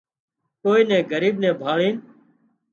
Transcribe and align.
ڪوئي 0.61 0.81
نين 0.89 1.01
ڳريٻ 1.11 1.33
ڀاۯينَ 1.61 1.95